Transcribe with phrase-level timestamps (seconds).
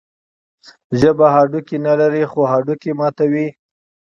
[0.99, 3.47] ژبه هډوکي نلري، خو هډوکي ماتوي.